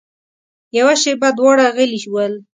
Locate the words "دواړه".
1.37-1.65